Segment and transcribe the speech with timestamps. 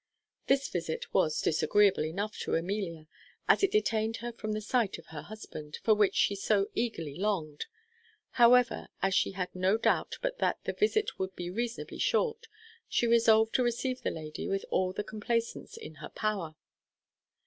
[0.47, 3.07] This visit was disagreeable enough to Amelia,
[3.47, 7.13] as it detained her from the sight of her husband, for which she so eagerly
[7.13, 7.67] longed.
[8.31, 12.47] However, as she had no doubt but that the visit would be reasonably short,
[12.89, 16.55] she resolved to receive the lady with all the complaisance in her power.